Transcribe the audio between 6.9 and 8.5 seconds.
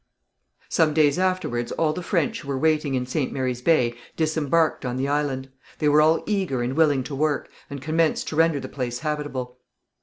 to work, and commenced to